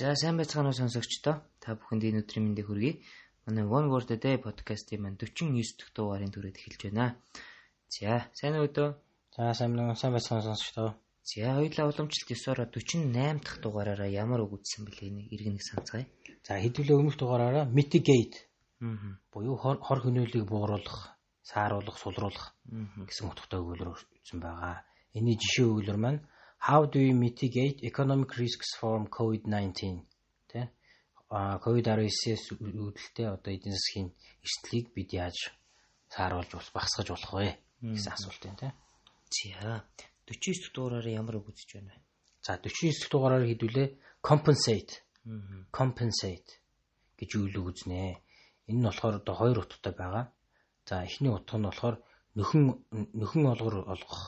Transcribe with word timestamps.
За 0.00 0.16
сайн 0.16 0.36
байцгаана 0.40 0.72
уу 0.72 0.80
сонсогчдоо. 0.80 1.44
Та 1.60 1.76
бүхэнд 1.76 2.08
энэ 2.08 2.20
өдрийн 2.24 2.44
мэндийг 2.48 2.72
хүргэе. 2.72 3.04
Манай 3.44 3.68
One 3.68 3.92
Word 3.92 4.08
Day 4.16 4.40
podcast-ийн 4.40 5.04
маань 5.04 5.20
49 5.20 5.76
дахь 5.76 5.92
дугаарыг 5.92 6.32
түрээд 6.32 6.56
эхэлж 6.56 6.80
байна. 6.88 7.20
За 7.92 8.24
сайн 8.32 8.56
өдөө. 8.64 8.96
За 9.36 9.52
сайн 9.52 9.76
байна 9.76 9.92
уу? 9.92 10.00
Сайн 10.00 10.16
байцгаана 10.16 10.56
сонсогчдоо. 10.56 10.96
За 11.20 11.52
хоёулаа 11.52 11.92
уламжлалт 11.92 12.28
9-ороо 12.32 12.66
48 12.72 13.44
дахь 13.44 13.60
дугаараараа 13.60 14.08
ямар 14.08 14.40
үг 14.40 14.56
үзсэн 14.56 14.88
бэлээ 14.88 15.10
нэг 15.12 15.26
иргэн 15.36 15.60
нэг 15.60 15.64
санацгаая. 15.68 16.08
За 16.48 16.56
хэдүүлээ 16.56 16.96
өмнөх 16.96 17.20
дугаараараа 17.20 17.68
mitigate 17.68 18.48
Аа. 18.80 19.20
буюу 19.28 19.60
хор 19.60 20.00
хөнөөлийг 20.00 20.48
бууруулах, 20.48 21.12
сааруулах, 21.44 22.00
сулруулах 22.00 22.56
гэсэн 23.04 23.28
утгатай 23.28 23.60
өгүүлбэр 23.60 23.92
өгсөн 23.92 24.40
байгаа. 24.40 24.80
Энийн 25.12 25.36
жишээ 25.36 25.68
өгүүлбэр 25.68 26.00
маань 26.00 26.24
How 26.60 26.84
do 26.84 26.98
we 26.98 27.12
mitigate 27.12 27.82
economic 27.82 28.36
risks 28.36 28.76
from 28.76 29.08
COVID-19? 29.08 30.04
Тэ? 30.52 30.68
А 31.32 31.56
COVID-19-с 31.56 32.52
үүдэлтэй 32.60 33.26
одоо 33.32 33.48
эдийн 33.48 33.72
засгийн 33.72 34.12
эрсдлийг 34.44 34.92
бид 34.92 35.16
яаж 35.16 35.56
сааруулж 36.12 36.52
болох, 36.52 36.72
багасгаж 36.76 37.08
болох 37.08 37.32
вэ 37.32 37.48
гэсэн 37.80 38.12
асуулт 38.12 38.42
байна, 38.44 38.60
тэ? 38.60 38.70
За 39.32 39.80
49 40.28 40.60
дахь 40.60 40.72
дугаараараа 40.76 41.14
ямар 41.16 41.40
үг 41.40 41.48
үзэж 41.48 41.80
байна 41.80 41.96
вэ? 41.96 42.02
За 42.44 42.60
49 42.60 42.92
дахь 42.92 43.08
дугаараар 43.08 43.48
хэдүүлээ 43.48 43.88
compensate 44.20 44.92
compensate 45.72 46.60
гэж 47.16 47.30
үйл 47.40 47.56
үзнэ. 47.72 48.20
Энэ 48.68 48.80
нь 48.80 48.84
болохоор 48.84 49.24
одоо 49.24 49.34
хоёр 49.38 49.64
утгатай 49.64 49.94
байгаа. 49.96 50.24
За 50.84 51.08
эхний 51.08 51.32
утга 51.32 51.56
нь 51.56 51.64
болохоор 51.64 51.96
нөхөн 52.36 52.62
нөхөн 53.20 53.44
олгор 53.52 53.76
олгох. 53.94 54.22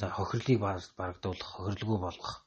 За 0.00 0.06
хохирлыг 0.10 0.58
барагдуулах, 0.60 1.50
хохирлгүй 1.56 1.98
болгох 2.00 2.44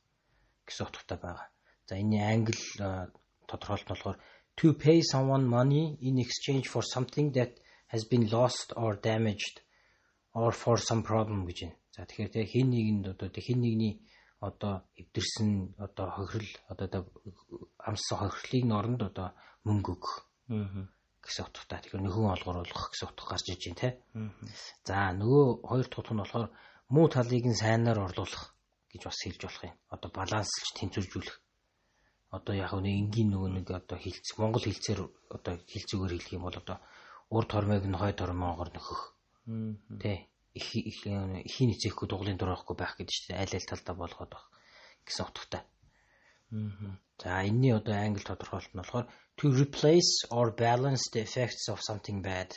гэсэн 0.67 0.87
утгатай 0.87 1.17
байгаа. 1.17 1.47
За 1.87 1.95
энэ 2.01 2.17
англи 2.33 2.57
нь 2.57 3.11
болохоор 3.49 4.17
to 4.57 4.73
pay 4.73 5.01
someone 5.13 5.45
money 5.45 5.97
in 6.01 6.17
exchange 6.17 6.65
for 6.67 6.81
something 6.81 7.31
that 7.37 7.51
has 7.93 8.03
been 8.11 8.25
lost 8.29 8.73
or 8.75 8.95
damaged 8.95 9.61
or 10.33 10.51
for 10.51 10.77
some 10.77 11.01
problem 11.03 11.45
гэж 11.47 11.59
байна. 11.61 11.77
За 11.95 12.05
тэгэхээр 12.05 12.31
тэг 12.33 12.47
хин 12.53 12.67
нэгэнд 12.73 13.05
одоо 13.13 13.29
тэг 13.29 13.43
хин 13.47 13.61
нэгний 13.61 13.93
одоо 14.39 14.85
эвдэрсэн 15.01 15.73
одоо 15.77 16.07
хохирол 16.15 16.53
одоо 16.69 17.05
амссан 17.87 18.17
хохирлыг 18.21 18.65
норонд 18.65 19.01
одоо 19.09 19.33
мөнгө 19.65 19.93
өгөх 19.97 20.27
Аа. 20.49 20.87
Гэсэн 21.27 21.45
утгатай. 21.45 21.79
Тэгэхээр 21.83 22.03
нөхөн 22.07 22.33
олгор 22.33 22.57
болгох 22.63 22.85
гэсэн 22.95 23.07
утга 23.11 23.25
гарч 23.35 23.45
иж 23.51 23.61
байна 23.67 23.81
те. 23.83 23.89
За 24.87 25.11
нөгөө 25.11 25.43
хоёр 25.67 25.87
дахь 25.91 25.99
утга 25.99 26.13
нь 26.15 26.21
болохоор 26.23 26.47
муу 26.87 27.07
талыг 27.11 27.45
нь 27.45 27.59
сайнаар 27.61 27.99
орлуулах 28.07 28.55
гэж 28.91 29.01
бас 29.03 29.19
хэлж 29.21 29.41
болох 29.43 29.63
юм. 29.67 29.75
Одоо 29.91 30.09
баланслж 30.15 30.67
тэнцвэржүүлэх. 30.79 31.37
Одоо 32.31 32.53
яг 32.55 32.71
нэг 32.79 32.95
энгийн 33.03 33.29
нөгөө 33.31 33.49
нэг 33.59 33.67
одоо 33.71 33.97
хилцэх 33.99 34.35
Монгол 34.39 34.63
хэлцээр 34.63 34.99
одоо 35.35 35.53
хэлцүүгээр 35.67 36.13
хэлэх 36.15 36.35
юм 36.35 36.43
бол 36.47 36.57
одоо 36.57 36.77
урд 37.29 37.49
хормыг 37.51 37.83
нь 37.87 37.99
хой 37.99 38.13
тормоогоор 38.15 38.71
нөхөх. 38.71 39.01
Тэ 39.99 40.27
их 40.57 40.67
их 40.75 40.99
ихийн 41.05 41.71
эцэхгүй 41.75 42.07
дуглын 42.09 42.37
дор 42.39 42.51
байхгүй 42.55 42.75
байх 42.75 42.95
гэдэг 42.97 43.13
чинь 43.15 43.39
аль 43.39 43.55
аль 43.55 43.69
талдаа 43.69 43.95
болгоод 43.95 44.31
байх 44.31 44.45
гэсэн 45.05 45.27
утгатай. 45.27 45.63
Аа. 46.51 46.97
За 47.21 47.43
энэний 47.49 47.73
одоо 47.73 47.95
англи 47.95 48.23
тодорхойлолт 48.23 48.73
нь 48.73 48.79
болохоор 48.81 49.05
to 49.37 49.45
replace 49.63 50.13
or 50.37 50.55
balance 50.55 51.03
the 51.13 51.21
effects 51.27 51.65
of 51.73 51.79
something 51.81 52.21
bad. 52.21 52.49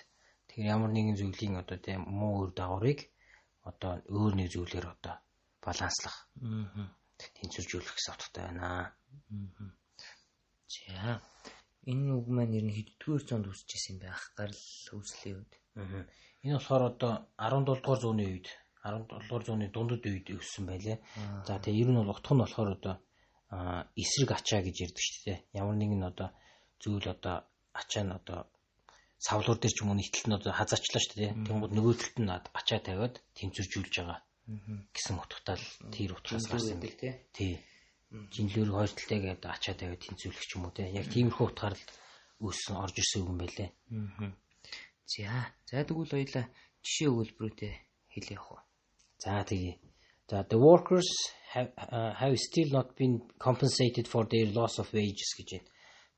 Тэгэхээр 0.49 0.73
ямар 0.75 0.91
нэгэн 0.93 1.17
зүйлийн 1.21 1.57
одоо 1.63 1.79
тийм 1.79 2.03
муу 2.07 2.35
үр 2.47 2.51
дагаврыг 2.55 3.01
одоо 3.71 3.93
өөр 4.09 4.33
нэг 4.37 4.49
зүйлээр 4.55 4.87
одоо 4.95 5.15
баланслах, 5.65 6.17
Аа. 6.41 6.89
тэнцвэржүүлэх 7.37 7.95
гэсэн 7.95 8.15
утгатай 8.15 8.43
байна. 8.49 8.95
За 10.71 11.21
энэ 11.91 12.13
үг 12.19 12.27
маань 12.29 12.57
ер 12.59 12.65
нь 12.67 12.77
хэддүгээр 12.77 13.23
зуунд 13.27 13.47
үсчихсэн 13.51 13.97
юм 13.97 13.99
байх 14.05 14.21
гарал 14.39 14.65
үүслийн 14.97 15.37
үед. 15.41 15.53
Аа. 15.77 16.05
Энэ 16.45 16.57
болохоор 16.57 16.83
одоо 16.91 17.13
17 17.37 17.65
дугаар 17.67 18.01
зууны 18.01 18.25
үед 18.29 18.49
17 18.85 19.09
дугаар 19.09 19.45
зууны 19.45 19.67
дундад 19.69 20.05
үед 20.07 20.27
өссөн 20.31 20.65
байлээ. 20.69 20.99
За 21.47 21.61
тэгээ 21.61 21.81
ер 21.85 21.89
нь 21.93 21.99
бол 22.01 22.13
утга 22.17 22.33
нь 22.35 22.43
болохоор 22.45 22.71
одоо 22.77 22.95
эсрэг 23.51 24.31
ачаа 24.31 24.63
гэж 24.63 24.77
ярьдаг 24.87 25.03
шүү 25.03 25.23
дээ. 25.27 25.39
Ямар 25.59 25.77
нэгэн 25.79 26.03
одоо 26.07 26.31
зүйл 26.79 27.07
одоо 27.11 27.37
ачаа 27.75 28.05
нь 28.07 28.15
одоо 28.15 28.47
савлуур 29.19 29.59
дээр 29.59 29.75
ч 29.75 29.79
юм 29.83 29.91
уу 29.91 29.99
нийтлэл 29.99 30.29
нь 30.31 30.39
одоо 30.39 30.53
хазаачлаа 30.55 31.03
шүү 31.03 31.17
дээ. 31.19 31.33
Тэнгууд 31.47 31.73
нөгөө 31.75 31.95
талд 31.99 32.17
нь 32.23 32.31
ачаа 32.31 32.81
тавиад 32.81 33.15
тэнцвэржүүлж 33.35 33.95
байгаа 33.99 34.21
гэсэн 34.95 35.15
утгатай 35.19 35.57
л 35.59 35.67
тэр 35.95 36.11
утгаас 36.15 36.47
гарсан 36.47 36.79
юм. 36.79 36.83
тий. 36.95 37.13
Тий. 37.35 37.55
Жинлүүр 38.11 38.71
хоёр 38.71 38.91
талтай 38.95 39.19
гэдэг 39.19 39.51
ачаа 39.51 39.75
тавиад 39.75 40.03
тэнцвэрлэх 40.03 40.47
ч 40.47 40.51
юм 40.55 40.65
уу 40.67 40.75
те. 40.75 40.87
Яг 40.91 41.07
тиймэрхүү 41.11 41.47
утгаар 41.51 41.75
л 41.75 41.85
өссөн 42.43 42.77
орж 42.79 42.97
ирсэн 42.99 43.27
юм 43.27 43.39
байлээ. 43.39 43.71
За 45.11 45.51
за 45.67 45.83
тэгвэл 45.83 46.15
хоёлаа 46.15 46.47
жишээ 46.87 47.09
өгүүлбэрүүдээ 47.11 47.75
хэлээ 48.15 48.37
явах 48.39 48.51
уу. 48.55 48.63
За 49.23 49.43
тэгээ. 49.45 49.90
За 50.31 50.45
the 50.49 50.59
workers 50.59 51.09
have, 51.55 51.71
uh, 51.77 52.15
have 52.15 52.39
still 52.39 52.71
not 52.71 52.95
been 52.97 53.15
compensated 53.39 54.07
for 54.07 54.23
their 54.31 54.47
loss 54.59 54.79
of 54.79 54.87
wages 54.95 55.31
гэж 55.39 55.49
байна. 55.51 55.69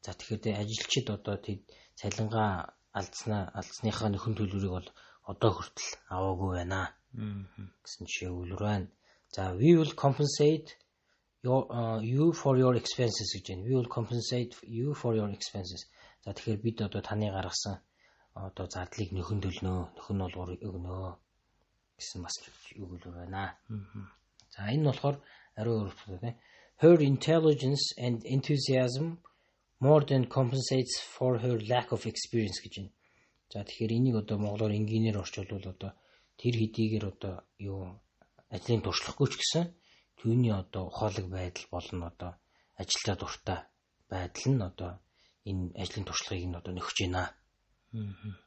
За 0.04 0.12
тэгэхээр 0.12 0.42
тэ 0.44 0.50
ажилчид 0.62 1.06
одоо 1.16 1.36
тэд 1.40 1.60
цалингаа 1.96 2.76
алдснаа 2.92 3.42
алдсныхаа 3.56 4.12
нөхөн 4.12 4.36
төлбөрийг 4.36 4.72
бол 4.76 4.88
одоо 5.32 5.50
хүртэл 5.56 5.90
аваагүй 6.16 6.50
байна 6.60 6.80
Аа. 6.84 6.92
гэсэн 7.84 8.04
жишээ 8.08 8.28
өгүүлэр 8.32 8.62
байна. 8.68 8.88
За 9.34 9.42
we 9.56 9.70
will 9.78 9.94
compensate 10.04 10.68
your 11.46 11.62
uh, 11.72 12.00
you 12.00 12.32
for 12.32 12.54
your 12.62 12.74
expenses 12.76 13.32
гэж 13.32 13.44
байна. 13.48 13.64
We 13.68 13.74
will 13.78 13.92
compensate 13.98 14.52
you 14.68 14.92
for 14.92 15.16
your 15.16 15.30
expenses. 15.32 15.88
За 16.24 16.36
тэгэхээр 16.36 16.60
бид 16.60 16.76
одоо 16.84 17.00
таны 17.00 17.32
гаргасан 17.32 17.80
одоо 18.34 18.66
зардлыг 18.68 19.10
нөхөн 19.12 19.40
төлнө, 19.44 19.74
нөхөн 19.96 20.24
олгор 20.26 20.50
өгнө 20.60 21.16
гэсэн 22.02 22.26
бас 22.26 22.34
өгүүлбэр 22.82 23.14
байна. 23.22 23.54
За 24.50 24.66
энэ 24.66 24.82
нь 24.82 24.88
болохоор 24.90 25.16
ариун 25.54 25.86
өөрчлөлт 25.86 26.22
байна. 26.22 26.38
Her 26.82 26.98
intelligence 26.98 27.84
and 27.96 28.26
enthusiasm 28.26 29.22
more 29.78 30.02
than 30.10 30.26
compensates 30.26 30.98
for 30.98 31.38
her 31.38 31.56
lack 31.72 31.88
of 31.94 32.02
experience 32.10 32.58
гэж 32.58 32.74
байна. 32.78 32.92
За 33.52 33.64
тэгэхээр 33.64 33.92
энийг 33.98 34.16
одоо 34.22 34.36
монголоор 34.42 34.72
энгийнээр 34.74 35.22
орчуулвал 35.22 35.66
одоо 35.74 35.92
тэр 36.40 36.54
хэдийгээр 36.58 37.04
одоо 37.12 37.34
юу 37.58 38.02
ажлын 38.50 38.82
туршлагагүй 38.82 39.28
ч 39.30 39.34
гэсэн 39.40 39.64
түүний 40.18 40.52
одоо 40.52 40.82
ухаалаг 40.90 41.26
байдал 41.30 41.66
болон 41.70 42.00
одоо 42.10 42.32
ажилдаа 42.80 43.16
дуртай 43.20 43.60
байдал 44.12 44.46
нь 44.52 44.62
одоо 44.70 44.90
энэ 45.48 45.72
ажлын 45.82 46.06
туршлагыг 46.08 46.46
нь 46.48 46.58
одоо 46.60 46.72
нөхөж 46.74 46.98
байна 47.04 47.22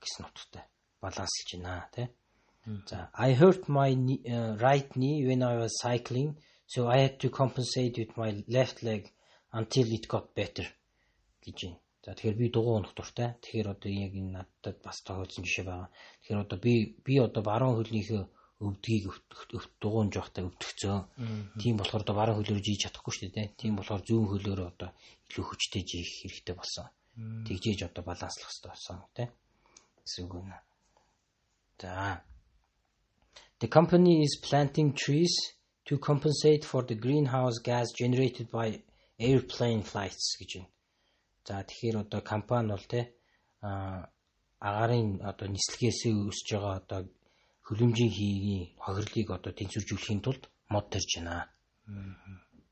гэсэн 0.01 0.25
утгатай 0.25 0.65
баланслж 1.01 1.49
байна 1.53 1.89
тий. 1.93 2.07
За 2.89 3.09
I 3.13 3.33
hurt 3.33 3.69
my 3.69 3.93
knee, 3.93 4.21
uh, 4.25 4.57
right 4.57 4.89
knee 4.95 5.25
when 5.27 5.43
I 5.43 5.55
was 5.57 5.77
cycling 5.81 6.35
so 6.65 6.87
I 6.87 6.97
had 6.97 7.19
to 7.19 7.29
compensate 7.29 7.97
with 7.97 8.17
my 8.17 8.43
left 8.47 8.81
leg 8.83 9.11
until 9.51 9.85
it 9.93 10.07
got 10.07 10.33
better 10.33 10.65
гэж 11.45 11.59
байна. 11.61 11.79
За 12.05 12.13
тэгэхээр 12.13 12.37
би 12.37 12.49
дугуй 12.53 12.73
унах 12.77 12.93
дуртай. 12.93 13.33
Тэгэхээр 13.41 13.69
одоо 13.73 13.89
яг 13.89 14.13
энэ 14.13 14.33
надад 14.37 14.77
бас 14.85 15.01
тохиолдсон 15.01 15.45
жишээ 15.45 15.65
байгаа. 15.65 15.89
Тэгэхээр 16.21 16.41
одоо 16.45 16.57
би 16.61 16.73
би 17.05 17.13
одоо 17.17 17.41
баруун 17.41 17.77
хөлнийхөө 17.81 18.21
өвдгийг 18.61 19.05
дугуйнж 19.81 20.13
явахдаа 20.17 20.45
өвдөгцөө. 20.45 20.97
Тийм 21.61 21.75
болохоор 21.81 22.03
одоо 22.05 22.15
баруун 22.17 22.37
хөлөөр 22.41 22.61
жийж 22.61 22.79
чадахгүй 22.85 23.13
шүү 23.13 23.29
дээ. 23.33 23.47
Тийм 23.57 23.73
болохоор 23.77 24.01
зүүн 24.05 24.29
хөлөөр 24.29 24.61
одоо 24.69 24.89
илүү 25.29 25.45
хүчтэй 25.49 25.81
жийх 25.81 26.09
хэрэгтэй 26.21 26.55
болсон. 26.57 26.85
Тэгжээж 27.45 27.79
одоо 27.89 28.03
баланслах 28.05 28.49
хэрэгтэй 28.53 28.69
болсон 28.69 28.97
тий. 29.17 29.27
Гэсэн 30.05 30.25
үг 30.29 30.33
байна. 30.45 30.61
За. 31.81 32.21
The 33.59 33.67
company 33.69 34.21
is 34.21 34.37
planting 34.41 34.93
trees 34.93 35.33
to 35.85 35.97
compensate 35.97 36.65
for 36.65 36.83
the 36.83 36.95
greenhouse 36.95 37.57
gas 37.59 37.91
generated 37.93 38.51
by 38.51 38.81
airplane 39.17 39.81
flights 39.81 40.35
гэж 40.39 40.51
байна. 40.59 40.69
За 41.47 41.63
тэгэхээр 41.63 41.97
одоо 42.03 42.21
компани 42.21 42.69
бол 42.75 42.85
те 42.89 43.01
агарын 44.59 45.21
одоо 45.23 45.47
нислэгээс 45.47 45.99
өсөж 46.03 46.47
байгаа 46.51 46.75
одоо 46.83 47.01
хөлөмжийн 47.67 48.11
хийгийн 48.17 48.75
хохирлыг 48.83 49.29
одоо 49.37 49.51
тэнцвэржүүлэхийн 49.55 50.21
тулд 50.25 50.43
мод 50.73 50.85
тарьж 50.91 51.11
байна. 51.15 51.47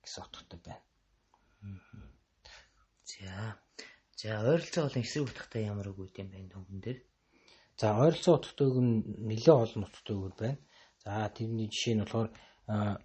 гэсэн 0.04 0.24
утгатай 0.26 0.60
байна. 0.68 0.84
За. 3.08 3.56
За 4.20 4.30
ойролцоо 4.52 4.84
болон 4.84 5.04
эсрэг 5.04 5.24
утгатай 5.32 5.64
ямар 5.64 5.88
үг 5.96 6.00
үт 6.12 6.20
юм 6.20 6.28
бэ 6.28 6.52
хөнгөн 6.52 6.80
дээр? 6.84 7.00
За 7.80 7.96
ойролцоо 8.04 8.36
утгатай 8.36 8.68
үг 8.68 8.80
нь 8.84 8.96
нэлээд 9.32 9.64
олон 9.64 9.84
утгатай 9.88 10.16
үг 10.16 10.36
байна. 10.36 10.60
За 11.06 11.30
тэрний 11.36 11.68
жишээ 11.68 11.96
нь 11.96 12.04
болохоор 12.04 12.30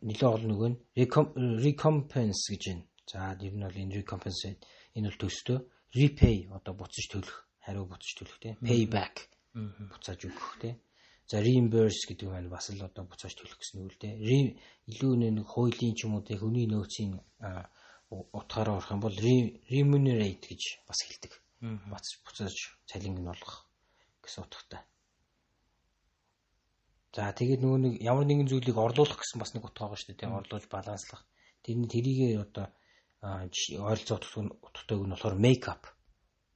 нэлээд 0.06 0.35
олон 0.35 0.53
үг 0.55 0.65
нь 0.71 0.79
recom- 0.95 1.35
recompense 1.35 2.47
гэж 2.55 2.62
байна. 2.71 2.85
За 3.11 3.35
тэр 3.35 3.53
нь 3.55 3.65
бол 3.67 3.75
энэ 3.83 3.95
recompensate 4.00 4.61
энэ 4.95 5.09
бол 5.11 5.19
төстөө 5.23 5.59
repay 5.99 6.37
одоо 6.53 6.75
буцаж 6.79 7.05
төлөх, 7.11 7.37
хариу 7.65 7.87
буцаж 7.91 8.12
төлөх 8.19 8.39
те 8.39 8.50
payback 8.62 9.29
буцааж 9.91 10.21
өгөх 10.29 10.61
те. 10.62 10.71
За 11.27 11.41
reimburse 11.43 12.06
гэдэг 12.09 12.29
нь 12.29 12.49
бас 12.53 12.71
л 12.71 12.81
одоо 12.85 13.05
буцааж 13.05 13.35
төлөх 13.35 13.59
гэсэн 13.59 13.83
үг 13.83 13.97
л. 13.99 14.17
Re- 14.23 14.55
илүү 14.87 15.12
нэг 15.19 15.45
хуулийн 15.49 15.95
ч 15.99 16.06
юм 16.06 16.15
уу 16.17 16.23
те 16.23 16.37
хүний 16.39 16.69
нөөцийн 16.71 17.19
утгаараа 18.09 18.77
орох 18.79 18.93
юм 18.95 19.00
бол 19.03 19.17
remunerate 19.69 20.45
гэж 20.49 20.62
бас 20.87 21.00
хэлдэг. 21.05 21.33
Бац 21.91 22.06
буцааж 22.25 22.55
цалинг 22.87 23.19
нь 23.21 23.29
олгох 23.29 23.67
гэсэн 24.23 24.45
утгатай. 24.47 24.81
За 27.16 27.32
тэгээд 27.32 27.60
нөгөө 27.64 27.81
нэг 27.84 27.94
ямар 28.05 28.26
нэгэн 28.28 28.49
зүйлийг 28.52 28.76
орлуулах 28.76 29.19
гэсэн 29.20 29.40
бас 29.40 29.52
нэг 29.56 29.64
утга 29.64 29.88
байгаа 29.88 29.99
шүү 29.99 30.12
дээ. 30.12 30.28
Орлуулж 30.28 30.66
баланслах. 30.69 31.22
Тэр 31.64 31.76
тэрийг 31.88 32.20
одоо 32.44 32.66
ойролцоо 33.25 34.19
утгатай 34.66 34.96
үг 34.96 35.06
нь 35.08 35.12
болохоор 35.16 35.37
make 35.40 35.66
up. 35.72 35.82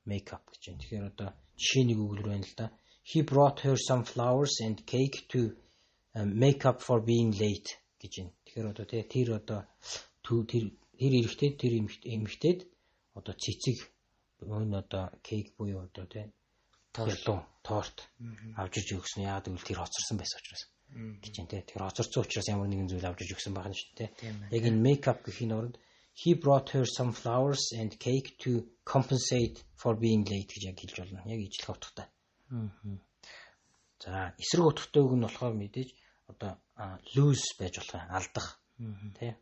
Make 0.05 0.29
up 0.37 0.45
гэж 0.53 0.63
байна. 0.69 0.81
Тэгэхээр 0.83 1.11
одоо 1.11 1.29
жишээ 1.57 1.85
нэг 1.89 1.99
өгүүлбэр 2.05 2.33
байна 2.33 2.47
л 2.47 2.57
да. 2.61 2.67
He 3.03 3.19
brought 3.25 3.59
her 3.65 3.77
some 3.89 4.05
flowers 4.05 4.55
and 4.61 4.77
cake 4.87 5.27
to 5.33 5.57
make 6.15 6.63
up 6.69 6.79
for 6.85 7.01
being 7.01 7.33
late 7.33 7.71
гэж 8.01 8.13
байна. 8.21 8.33
Тэгэхээр 8.45 8.71
одоо 8.73 8.85
тэр 8.87 9.29
одоо 9.41 9.61
тэр 10.21 10.69
тэр 11.01 11.13
эрэхтэй 11.19 11.51
тэр 11.57 11.73
эмэгтэйд 11.81 12.61
одоо 13.19 13.35
цэцэг 13.35 13.79
өн 14.45 14.75
одоо 14.75 15.05
кейк 15.27 15.57
буюу 15.57 15.81
одоо 15.89 16.07
тий 16.07 16.27
торлоо 16.93 17.41
торт. 17.65 18.09
Авч 18.57 18.75
иж 18.81 18.89
өгсөн. 18.97 19.25
Яагаад 19.25 19.49
гэвэл 19.49 19.69
тэр 19.69 19.81
хоцорсон 19.81 20.17
байсан 20.21 20.39
учраас. 20.41 20.63
Гэж 20.93 21.35
юм 21.41 21.49
тий 21.49 21.63
тэр 21.65 21.89
хоцорсон 21.89 22.23
учраас 22.23 22.49
ямар 22.53 22.69
нэгэн 22.69 22.89
зүйл 22.91 23.09
авч 23.09 23.25
иж 23.25 23.31
өгсөн 23.33 23.57
байна 23.57 23.73
шүү 23.73 23.97
дээ 23.97 24.11
яг 24.53 24.65
энэ 24.69 24.85
makeup 24.85 25.25
гэхийн 25.25 25.57
оронд 25.57 25.77
he 26.13 26.35
brought 26.35 26.69
her 26.77 26.85
some 26.85 27.13
flowers 27.13 27.73
and 27.73 27.97
cake 27.99 28.37
to 28.39 28.69
compensate 28.85 29.65
for 29.81 29.97
being 29.97 30.25
late 30.29 30.53
гэж 30.53 30.63
яг 30.69 30.77
хэлж 30.77 30.97
болно. 31.01 31.25
Яг 31.25 31.41
ижлэх 31.41 31.71
утгатай. 31.73 32.09
За 34.05 34.35
эсрэг 34.37 34.67
утгатай 34.69 35.03
үг 35.03 35.15
нь 35.17 35.25
болохоор 35.25 35.55
мэдээж 35.57 35.91
одоо 36.29 36.61
lose 37.17 37.57
байж 37.59 37.81
болох 37.81 38.05
алдах 38.13 38.61
тий 39.19 39.33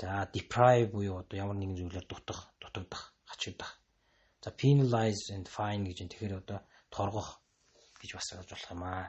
за 0.00 0.30
deprive 0.32 0.88
буюу 0.92 1.20
одоо 1.20 1.36
ямар 1.36 1.56
нэгэн 1.56 1.76
зүйлээр 1.76 2.06
дутах 2.08 2.54
дутагдах 2.60 3.12
хачигдах 3.24 3.79
За 4.40 4.50
penalize 4.50 5.28
and 5.36 5.46
fine 5.48 5.84
гэж 5.84 5.98
энэ 6.00 6.12
тэгэхээр 6.12 6.34
одоо 6.40 6.58
торгох 6.88 7.44
гэж 8.00 8.10
бас 8.16 8.28
болж 8.32 8.48
болох 8.48 8.70
юм 8.72 8.82
аа. 8.82 9.06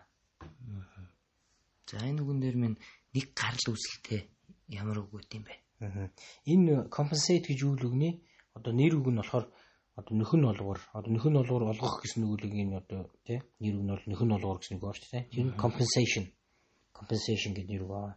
За 1.87 1.97
энэ 2.03 2.21
үгэн 2.21 2.39
дээр 2.43 2.57
минь 2.59 2.77
нэг 3.15 3.25
гарал 3.31 3.65
үүсэлтэй 3.71 4.27
ямар 4.75 4.99
үг 4.99 5.15
үт 5.15 5.31
юм 5.31 5.47
бэ? 5.47 5.55
Энэ 6.51 6.91
compensate 6.91 7.47
гэж 7.47 7.59
үйл 7.63 7.87
үгний 7.87 8.13
одоо 8.57 8.75
нэр 8.75 8.99
үг 8.99 9.07
нь 9.07 9.19
болохоор 9.23 9.47
одоо 9.95 10.13
нөхөн 10.19 10.43
олгор 10.51 10.79
одоо 10.91 11.11
нөхөн 11.15 11.39
олгор 11.39 11.63
олгох 11.71 12.03
гэсэн 12.03 12.27
үгний 12.27 12.67
одоо 12.75 13.07
тий 13.23 13.39
нэр 13.63 13.75
үг 13.79 13.83
нь 13.87 13.91
бол 13.95 14.05
нөхөн 14.11 14.35
олгор 14.35 14.59
гэсэн 14.59 14.83
үг 14.83 14.95
шүү 14.99 15.09
дээ. 15.15 15.23
Тэр 15.31 15.55
compensation 15.55 16.25
compensation 16.91 17.55
гэдэг 17.55 17.71
нэр 17.71 17.83
үг 17.87 17.93
аа. 17.95 18.13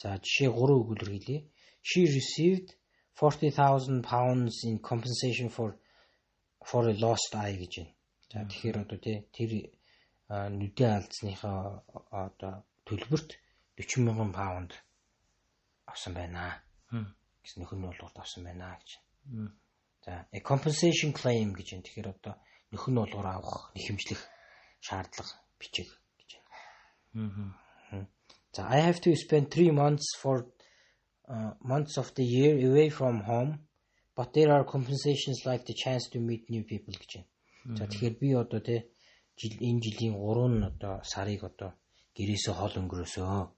За 0.00 0.18
жишээ 0.18 0.50
3 0.50 0.80
өгүүлбэр 0.80 1.12
хэлье. 1.12 1.38
She 1.84 2.08
received 2.08 2.74
40,000 3.14 4.02
pounds 4.02 4.64
in 4.64 4.80
compensation 4.80 5.48
for 5.52 5.78
for 6.64 6.84
lost 6.94 7.34
eye 7.36 7.56
гэж 7.60 7.72
байна. 7.78 7.92
За 8.32 8.38
тэгэхээр 8.48 8.76
одоо 8.82 8.98
тий 8.98 9.16
тэр 9.36 9.50
нүдээ 10.28 10.90
алдсныхаа 10.96 11.84
одоо 12.10 12.64
төлбөрт 12.88 13.36
40 13.76 14.06
мянган 14.06 14.32
паунд 14.32 14.72
авсан 15.86 16.14
байна. 16.14 16.64
гэсэн 17.44 17.62
нөхөн 17.62 17.84
болгоод 17.84 18.16
авсан 18.16 18.44
байна 18.44 18.74
гэж. 18.80 18.90
За 20.04 20.26
a 20.32 20.40
compensation 20.40 21.12
claim 21.12 21.52
гэж 21.52 21.68
байна. 21.70 21.84
Тэгэхээр 21.84 22.08
одоо 22.10 22.34
нөхөн 22.72 22.94
болгоор 22.96 23.28
авах 23.28 23.70
нэхэмжлэх 23.76 24.22
шаардлага 24.80 25.36
бичиг 25.60 25.88
гэж 26.18 26.30
байна. 27.12 28.00
За 28.56 28.66
I 28.66 28.80
have 28.80 29.00
to 29.04 29.12
spend 29.14 29.52
3 29.52 29.70
months 29.70 30.16
for 30.16 30.48
uh, 31.28 31.52
months 31.60 31.98
of 31.98 32.14
the 32.14 32.24
year 32.24 32.56
away 32.68 32.88
from 32.88 33.20
home 33.28 33.68
But 34.16 34.32
there 34.32 34.52
are 34.52 34.64
compensations 34.64 35.44
like 35.44 35.64
the 35.66 35.74
chance 35.74 36.08
to 36.12 36.18
meet 36.20 36.50
new 36.50 36.62
people 36.62 36.94
гэж 36.94 37.12
байна. 37.16 37.78
За 37.78 37.84
тэгэхээр 37.90 38.14
би 38.20 38.28
одоо 38.36 38.60
те 38.60 38.76
жил 39.40 39.54
энэ 39.58 39.80
жилийн 39.84 40.14
3 40.14 40.48
нь 40.54 40.66
одоо 40.70 40.94
сарыг 41.02 41.42
одоо 41.50 41.70
гэрээсээ 42.16 42.54
хол 42.54 42.74
өнгөрөөсөө. 42.80 43.50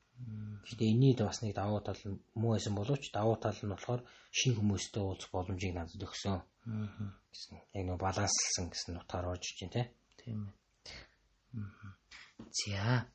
Гэхдээ 0.64 0.90
энэний 0.92 1.14
бас 1.20 1.42
нэг 1.44 1.52
давуу 1.60 1.80
тал 1.84 2.00
нь 2.08 2.16
муу 2.40 2.56
байсан 2.56 2.74
боловч 2.78 3.04
давуу 3.12 3.36
тал 3.36 3.58
нь 3.60 3.72
болохоор 3.72 4.00
шин 4.32 4.52
хүмүүстэй 4.56 5.02
уулзах 5.04 5.30
боломжийг 5.34 5.74
надад 5.76 6.00
өгсөн. 6.06 6.40
гэсэн. 7.32 7.54
Яг 7.76 7.84
нэг 7.84 7.98
баланслсан 8.00 8.66
гэсэн 8.72 8.96
утгаар 9.00 9.36
орж 9.36 9.44
иж 9.52 9.60
те. 9.68 9.92
Тийм 10.16 10.48
ээ. 10.48 10.54
За. 12.48 13.06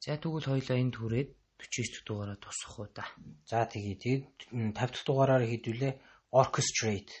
За 0.00 0.16
тэгвэл 0.16 0.48
хоёлаа 0.48 0.78
энэ 0.80 0.96
түрээд 0.96 1.30
49 1.60 1.92
дэх 1.92 2.04
дугаараа 2.08 2.38
тусах 2.40 2.72
уу 2.78 2.88
та. 2.88 3.04
За 3.50 3.68
тэгээ 3.68 3.96
тэгээд 4.00 4.26
50 4.52 4.72
дахь 4.76 5.04
дугаараар 5.04 5.44
хэдүүлээ 5.44 5.92
orchestrate 6.32 7.12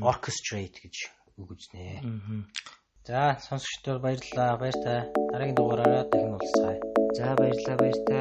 orchestrate 0.00 0.78
гэж 0.84 0.96
үг 1.36 1.48
үзнэ. 1.56 2.04
За 3.04 3.36
сонсогчдод 3.40 4.00
баярлалаа. 4.02 4.56
Баяр 4.60 4.76
та. 4.84 4.94
Дараагийн 5.32 5.56
дугаараараа 5.56 6.04
дахин 6.08 6.36
уулзъя. 6.36 6.80
За 7.16 7.34
баярлалаа 7.36 7.76
баяр 7.80 7.98
та. 8.08 8.20